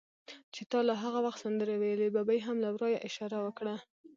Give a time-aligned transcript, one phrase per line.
[0.53, 3.75] چې تا لا هغه وخت سندرې ویلې، ببۍ هم له ورایه اشاره وکړه.